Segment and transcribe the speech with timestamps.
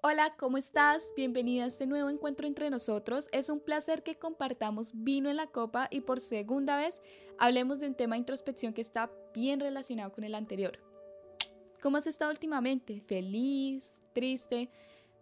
[0.00, 1.12] Hola, ¿cómo estás?
[1.16, 3.28] Bienvenida a este nuevo encuentro entre nosotros.
[3.32, 7.02] Es un placer que compartamos vino en la copa y por segunda vez
[7.36, 10.78] hablemos de un tema de introspección que está bien relacionado con el anterior.
[11.82, 13.00] ¿Cómo has estado últimamente?
[13.08, 14.04] ¿Feliz?
[14.12, 14.70] ¿Triste?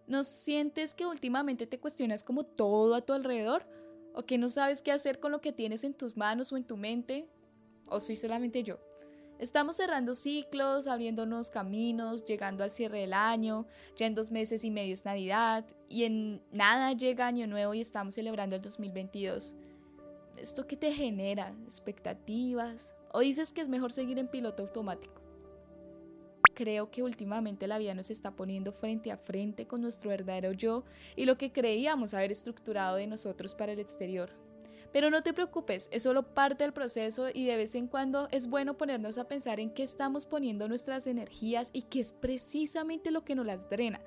[0.07, 3.67] ¿No sientes que últimamente te cuestionas como todo a tu alrededor?
[4.15, 6.65] ¿O que no sabes qué hacer con lo que tienes en tus manos o en
[6.65, 7.31] tu mente?
[7.89, 8.79] ¿O soy solamente yo?
[9.39, 14.71] Estamos cerrando ciclos, abriéndonos caminos, llegando al cierre del año, ya en dos meses y
[14.71, 19.55] medio es Navidad y en nada llega Año Nuevo y estamos celebrando el 2022.
[20.39, 21.55] ¿Esto qué te genera?
[21.65, 22.95] ¿Expectativas?
[23.13, 25.21] ¿O dices que es mejor seguir en piloto automático?
[26.55, 30.85] Creo que últimamente la vida nos está poniendo frente a frente con nuestro verdadero yo
[31.15, 34.46] y lo que creíamos haber estructurado de nosotros para el exterior.
[34.93, 38.47] Pero no te preocupes, es solo parte del proceso y de vez en cuando es
[38.47, 43.25] bueno ponernos a pensar en qué estamos poniendo nuestras energías y qué es precisamente lo
[43.25, 44.01] que nos las drena.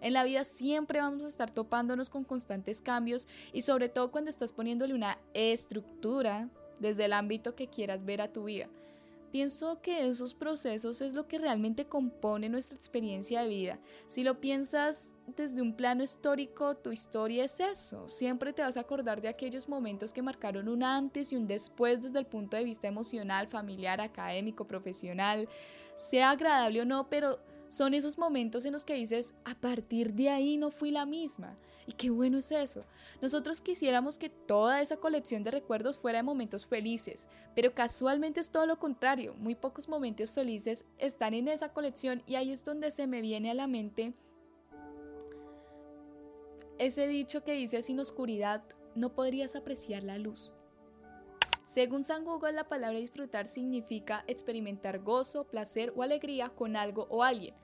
[0.00, 4.30] En la vida siempre vamos a estar topándonos con constantes cambios y sobre todo cuando
[4.30, 8.68] estás poniéndole una estructura desde el ámbito que quieras ver a tu vida.
[9.36, 13.78] Pienso que esos procesos es lo que realmente compone nuestra experiencia de vida.
[14.06, 18.08] Si lo piensas desde un plano histórico, tu historia es eso.
[18.08, 22.00] Siempre te vas a acordar de aquellos momentos que marcaron un antes y un después
[22.00, 25.50] desde el punto de vista emocional, familiar, académico, profesional,
[25.96, 30.30] sea agradable o no, pero son esos momentos en los que dices, a partir de
[30.30, 31.56] ahí no fui la misma.
[31.88, 32.84] Y qué bueno es eso.
[33.22, 38.50] Nosotros quisiéramos que toda esa colección de recuerdos fuera de momentos felices, pero casualmente es
[38.50, 39.34] todo lo contrario.
[39.34, 43.50] Muy pocos momentos felices están en esa colección y ahí es donde se me viene
[43.50, 44.14] a la mente
[46.78, 48.62] ese dicho que dice sin oscuridad
[48.94, 50.52] no podrías apreciar la luz.
[51.66, 57.24] Según San Google, la palabra disfrutar significa experimentar gozo, placer o alegría con algo o
[57.24, 57.56] alguien.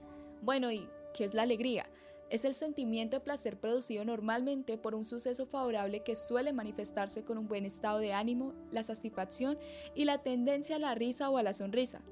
[0.43, 1.87] Bueno, ¿y qué es la alegría?
[2.29, 7.39] Es el sentimiento de placer producido normalmente por un suceso favorable que suele manifestarse con
[7.39, 9.57] un buen estado de ánimo, la satisfacción
[9.95, 12.03] y la tendencia a la risa o a la sonrisa.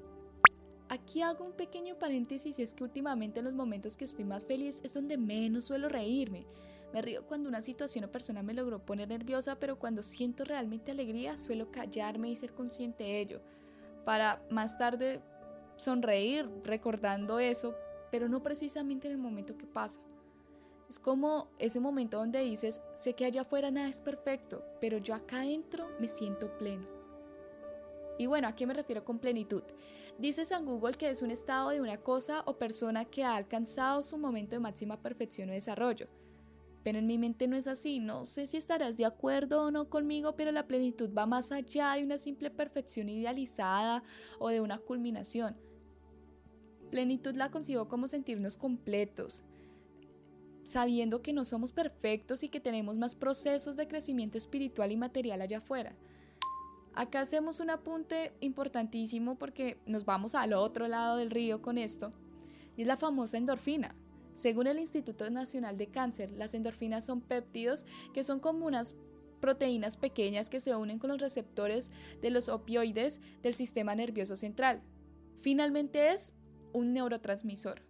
[0.87, 4.45] Aquí hago un pequeño paréntesis y es que últimamente en los momentos que estoy más
[4.45, 6.45] feliz es donde menos suelo reírme.
[6.93, 10.91] Me río cuando una situación o persona me logró poner nerviosa, pero cuando siento realmente
[10.91, 13.41] alegría suelo callarme y ser consciente de ello,
[14.05, 15.21] para más tarde
[15.75, 17.75] sonreír recordando eso,
[18.11, 19.99] pero no precisamente en el momento que pasa.
[20.89, 25.15] Es como ese momento donde dices, sé que allá afuera nada es perfecto, pero yo
[25.15, 26.85] acá adentro me siento pleno.
[28.17, 29.63] Y bueno, ¿a qué me refiero con plenitud?
[30.19, 34.03] Dice San Google que es un estado de una cosa o persona que ha alcanzado
[34.03, 36.07] su momento de máxima perfección o desarrollo.
[36.83, 39.89] Pero en mi mente no es así, no sé si estarás de acuerdo o no
[39.89, 44.03] conmigo, pero la plenitud va más allá de una simple perfección idealizada
[44.39, 45.55] o de una culminación.
[46.89, 49.43] Plenitud la consigo como sentirnos completos,
[50.63, 55.41] sabiendo que no somos perfectos y que tenemos más procesos de crecimiento espiritual y material
[55.41, 55.95] allá afuera.
[56.93, 62.11] Acá hacemos un apunte importantísimo porque nos vamos al otro lado del río con esto,
[62.75, 63.95] y es la famosa endorfina.
[64.41, 68.95] Según el Instituto Nacional de Cáncer, las endorfinas son péptidos que son como unas
[69.39, 71.91] proteínas pequeñas que se unen con los receptores
[72.23, 74.81] de los opioides del sistema nervioso central.
[75.39, 76.33] Finalmente es
[76.73, 77.83] un neurotransmisor.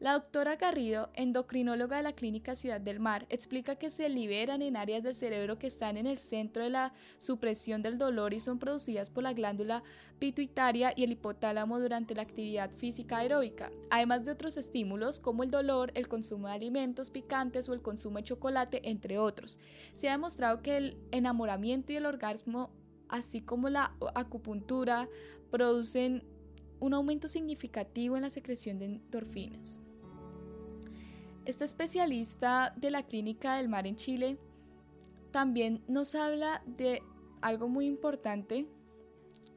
[0.00, 4.78] La doctora Garrido, endocrinóloga de la Clínica Ciudad del Mar, explica que se liberan en
[4.78, 8.58] áreas del cerebro que están en el centro de la supresión del dolor y son
[8.58, 9.82] producidas por la glándula
[10.18, 15.50] pituitaria y el hipotálamo durante la actividad física aeróbica, además de otros estímulos como el
[15.50, 19.58] dolor, el consumo de alimentos picantes o el consumo de chocolate, entre otros.
[19.92, 22.70] Se ha demostrado que el enamoramiento y el orgasmo,
[23.10, 25.10] así como la acupuntura,
[25.50, 26.24] producen
[26.78, 29.82] un aumento significativo en la secreción de endorfinas.
[31.46, 34.38] Esta especialista de la Clínica del Mar en Chile
[35.30, 37.02] también nos habla de
[37.40, 38.66] algo muy importante.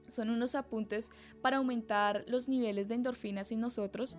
[0.08, 1.10] Son unos apuntes
[1.42, 4.18] para aumentar los niveles de endorfinas en nosotros,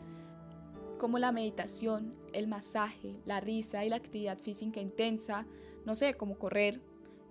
[0.99, 5.47] como la meditación, el masaje, la risa y la actividad física intensa,
[5.87, 6.83] no sé, como correr.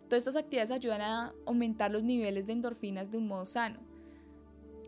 [0.07, 3.79] Todas estas actividades ayudan a aumentar los niveles de endorfinas de un modo sano.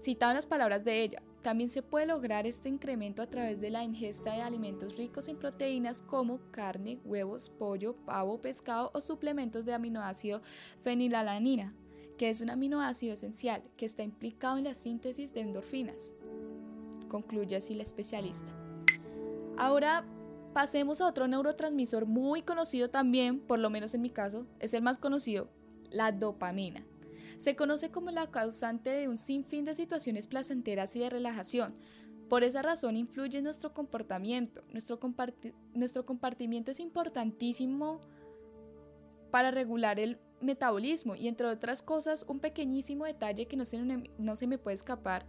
[0.01, 3.83] Citaban las palabras de ella, también se puede lograr este incremento a través de la
[3.83, 9.75] ingesta de alimentos ricos en proteínas como carne, huevos, pollo, pavo, pescado o suplementos de
[9.75, 10.41] aminoácido
[10.81, 11.71] fenilalanina,
[12.17, 16.13] que es un aminoácido esencial que está implicado en la síntesis de endorfinas.
[17.09, 18.51] Concluye así la especialista.
[19.55, 20.03] Ahora
[20.51, 24.81] pasemos a otro neurotransmisor muy conocido también, por lo menos en mi caso, es el
[24.81, 25.51] más conocido,
[25.91, 26.83] la dopamina.
[27.37, 31.73] Se conoce como la causante de un sinfín de situaciones placenteras y de relajación.
[32.29, 34.63] Por esa razón influye en nuestro comportamiento.
[34.71, 34.99] Nuestro,
[35.73, 38.01] nuestro compartimiento es importantísimo
[39.31, 43.79] para regular el metabolismo y entre otras cosas un pequeñísimo detalle que no se,
[44.17, 45.25] no se me puede escapar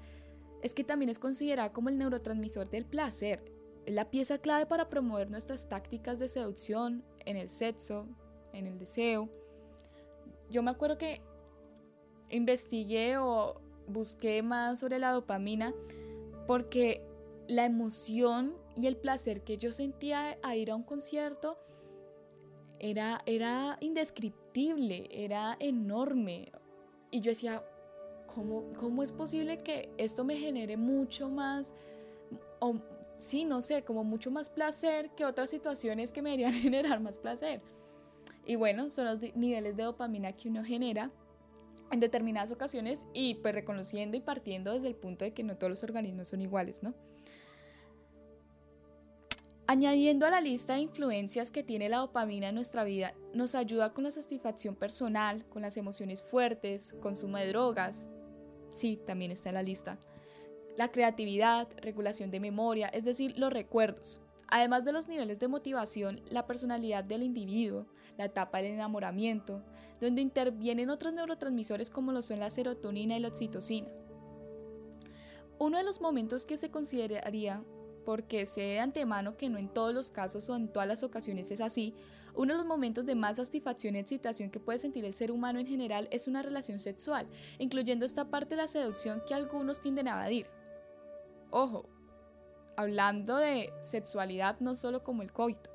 [0.63, 3.45] es que también es considerado como el neurotransmisor del placer.
[3.87, 8.09] La pieza clave para promover nuestras tácticas de seducción en el sexo,
[8.53, 9.29] en el deseo.
[10.51, 11.21] Yo me acuerdo que
[12.31, 15.75] investigué o busqué más sobre la dopamina
[16.47, 17.03] porque
[17.49, 21.59] la emoción y el placer que yo sentía a ir a un concierto
[22.79, 26.53] era, era indescriptible, era enorme.
[27.11, 27.65] Y yo decía,
[28.27, 31.73] ¿cómo, ¿cómo es posible que esto me genere mucho más,
[32.59, 32.77] o
[33.19, 37.19] sí, no sé, como mucho más placer que otras situaciones que me deberían generar más
[37.19, 37.63] placer?
[38.45, 41.11] Y bueno, son los niveles de dopamina que uno genera
[41.93, 45.71] en determinadas ocasiones y pues reconociendo y partiendo desde el punto de que no todos
[45.71, 46.95] los organismos son iguales, ¿no?
[49.69, 53.93] Añadiendo a la lista de influencias que tiene la dopamina en nuestra vida, nos ayuda
[53.93, 58.09] con la satisfacción personal, con las emociones fuertes, consumo de drogas,
[58.71, 59.99] sí, también está en la lista,
[60.77, 66.21] la creatividad, regulación de memoria, es decir, los recuerdos, además de los niveles de motivación,
[66.31, 69.63] la personalidad del individuo, la etapa del enamoramiento,
[70.01, 73.89] donde intervienen otros neurotransmisores como lo son la serotonina y la oxitocina.
[75.59, 77.65] Uno de los momentos que se consideraría,
[78.05, 81.51] porque sé de antemano que no en todos los casos o en todas las ocasiones
[81.51, 81.95] es así,
[82.35, 85.59] uno de los momentos de más satisfacción y excitación que puede sentir el ser humano
[85.59, 87.27] en general es una relación sexual,
[87.59, 90.47] incluyendo esta parte de la seducción que algunos tienden a evadir.
[91.51, 91.89] Ojo,
[92.77, 95.71] hablando de sexualidad no solo como el coito.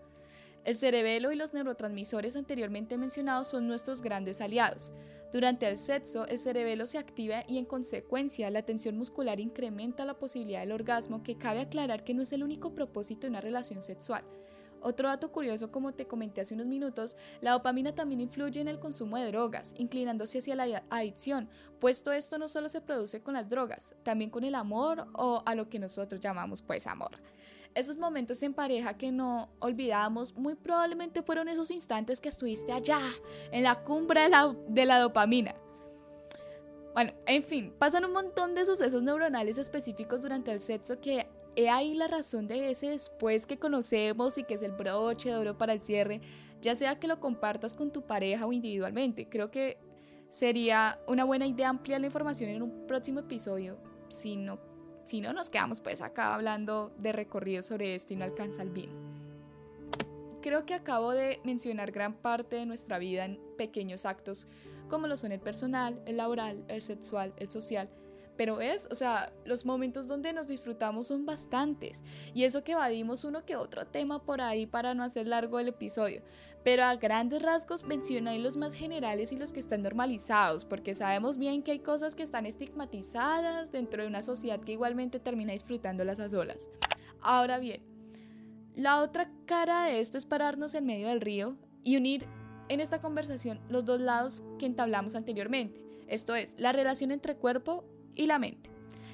[0.63, 4.93] El cerebelo y los neurotransmisores anteriormente mencionados son nuestros grandes aliados.
[5.31, 10.19] Durante el sexo, el cerebelo se activa y en consecuencia la tensión muscular incrementa la
[10.19, 13.81] posibilidad del orgasmo, que cabe aclarar que no es el único propósito de una relación
[13.81, 14.23] sexual.
[14.81, 18.79] Otro dato curioso, como te comenté hace unos minutos, la dopamina también influye en el
[18.79, 21.49] consumo de drogas, inclinándose hacia la adicción,
[21.79, 25.55] puesto esto no solo se produce con las drogas, también con el amor o a
[25.55, 27.11] lo que nosotros llamamos pues amor.
[27.73, 32.99] Esos momentos en pareja que no olvidamos muy probablemente fueron esos instantes que estuviste allá,
[33.51, 35.55] en la cumbre de la, de la dopamina.
[36.93, 41.69] Bueno, en fin, pasan un montón de sucesos neuronales específicos durante el sexo que He
[41.69, 45.57] ahí la razón de ese después que conocemos y que es el broche de oro
[45.57, 46.21] para el cierre,
[46.61, 49.27] ya sea que lo compartas con tu pareja o individualmente.
[49.27, 49.77] Creo que
[50.29, 53.77] sería una buena idea ampliar la información en un próximo episodio,
[54.07, 54.59] si no,
[55.03, 58.69] si no nos quedamos pues acá hablando de recorrido sobre esto y no alcanza el
[58.69, 58.89] bien.
[60.41, 64.47] Creo que acabo de mencionar gran parte de nuestra vida en pequeños actos,
[64.89, 67.89] como lo son el personal, el laboral, el sexual, el social,
[68.37, 72.03] pero es, o sea, los momentos donde nos disfrutamos son bastantes.
[72.33, 75.69] Y eso que evadimos uno que otro tema por ahí para no hacer largo el
[75.69, 76.23] episodio.
[76.63, 81.37] Pero a grandes rasgos mencionaré los más generales y los que están normalizados, porque sabemos
[81.37, 86.19] bien que hay cosas que están estigmatizadas dentro de una sociedad que igualmente termina disfrutándolas
[86.19, 86.69] a solas.
[87.21, 87.81] Ahora bien,
[88.75, 92.27] la otra cara de esto es pararnos en medio del río y unir
[92.69, 95.81] en esta conversación los dos lados que entablamos anteriormente.
[96.07, 97.85] Esto es, la relación entre cuerpo
[98.15, 98.71] y la mente.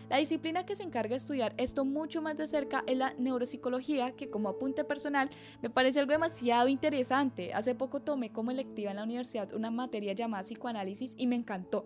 [0.10, 4.16] La disciplina que se encarga de estudiar esto mucho más de cerca es la neuropsicología,
[4.16, 5.30] que como apunte personal
[5.62, 7.54] me parece algo demasiado interesante.
[7.54, 11.86] Hace poco tomé como electiva en la universidad una materia llamada psicoanálisis y me encantó.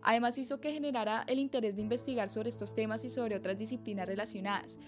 [0.00, 4.06] Además hizo que generara el interés de investigar sobre estos temas y sobre otras disciplinas
[4.06, 4.78] relacionadas.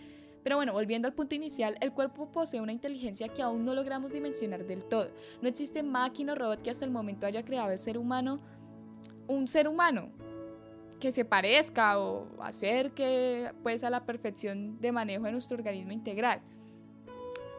[0.43, 4.11] Pero bueno, volviendo al punto inicial, el cuerpo posee una inteligencia que aún no logramos
[4.11, 5.11] dimensionar del todo.
[5.43, 8.41] No existe máquina o robot que hasta el momento haya creado el ser humano
[9.27, 10.11] un ser humano
[11.01, 16.41] que se parezca o acerque pues a la perfección de manejo de nuestro organismo integral.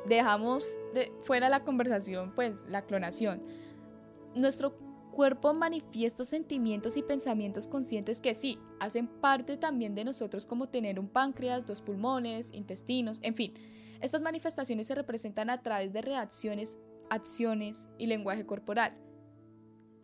[0.07, 3.41] Dejamos de, fuera la conversación pues la clonación.
[4.35, 4.77] Nuestro
[5.11, 10.99] cuerpo manifiesta sentimientos y pensamientos conscientes que sí, hacen parte también de nosotros como tener
[10.99, 13.53] un páncreas, dos pulmones, intestinos, en fin.
[13.99, 16.79] Estas manifestaciones se representan a través de reacciones,
[17.09, 18.97] acciones y lenguaje corporal.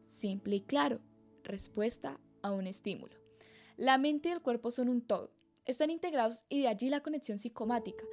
[0.03, 0.99] Simple y claro,
[1.43, 3.26] respuesta a un estímulo.
[3.77, 5.31] La mente y el cuerpo son un todo.
[5.65, 8.03] Están integrados y de allí la conexión psicomática.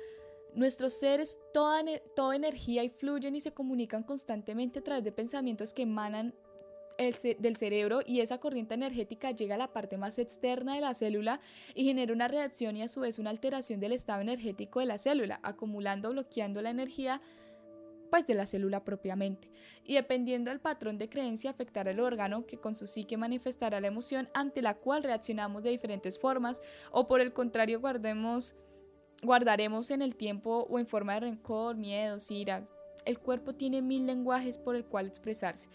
[0.54, 1.83] Nuestros seres toda,
[2.14, 6.35] toda energía y fluyen y se comunican constantemente a través de pensamientos que emanan
[6.97, 11.40] del cerebro y esa corriente energética llega a la parte más externa de la célula
[11.75, 14.99] y genera una reacción y a su vez una alteración del estado energético de la
[14.99, 17.21] célula, acumulando, bloqueando la energía
[18.14, 19.50] pues de la célula propiamente.
[19.83, 23.88] Y dependiendo del patrón de creencia afectará el órgano que con su psique manifestará la
[23.88, 28.54] emoción ante la cual reaccionamos de diferentes formas o por el contrario guardemos
[29.21, 32.68] guardaremos en el tiempo o en forma de rencor, miedos, ira.
[33.04, 35.68] El cuerpo tiene mil lenguajes por el cual expresarse.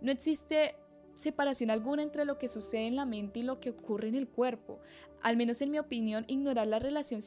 [0.00, 0.76] No existe
[1.16, 4.28] separación alguna entre lo que sucede en la mente y lo que ocurre en el
[4.28, 4.78] cuerpo.
[5.22, 7.20] Al menos en mi opinión, ignorar la relación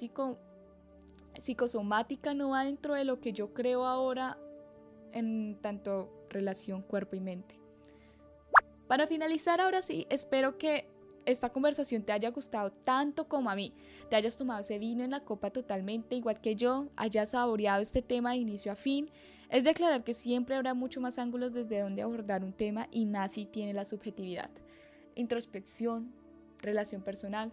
[1.37, 4.37] psicosomática no va dentro de lo que yo creo ahora
[5.13, 7.59] en tanto relación cuerpo y mente.
[8.87, 10.87] Para finalizar, ahora sí, espero que
[11.25, 13.73] esta conversación te haya gustado tanto como a mí,
[14.09, 18.01] te hayas tomado ese vino en la copa totalmente igual que yo, hayas saboreado este
[18.01, 19.09] tema de inicio a fin.
[19.49, 23.33] Es declarar que siempre habrá mucho más ángulos desde donde abordar un tema y más
[23.33, 24.49] si tiene la subjetividad.
[25.15, 26.11] Introspección,
[26.59, 27.51] relación personal.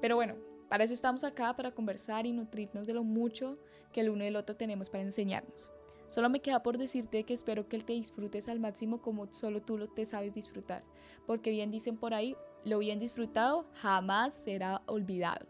[0.00, 0.36] Pero bueno,
[0.68, 3.58] para eso estamos acá, para conversar y nutrirnos de lo mucho
[3.92, 5.70] que el uno y el otro tenemos para enseñarnos.
[6.12, 9.78] Solo me queda por decirte que espero que te disfrutes al máximo como solo tú
[9.78, 10.84] lo te sabes disfrutar,
[11.26, 15.46] porque bien dicen por ahí, lo bien disfrutado jamás será olvidado.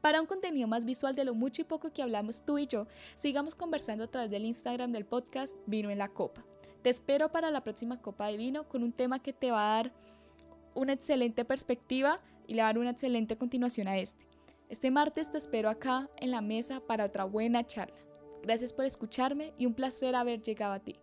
[0.00, 2.88] Para un contenido más visual de lo mucho y poco que hablamos tú y yo,
[3.14, 6.44] sigamos conversando a través del Instagram del podcast Vino en la Copa.
[6.82, 9.76] Te espero para la próxima copa de vino con un tema que te va a
[9.76, 9.92] dar
[10.74, 14.26] una excelente perspectiva y le va a dar una excelente continuación a este.
[14.68, 18.09] Este martes te espero acá en la mesa para otra buena charla.
[18.42, 20.98] Gracias por escucharme y un placer haber llegado a ti.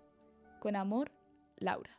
[0.60, 1.12] Con amor,
[1.58, 1.98] Laura.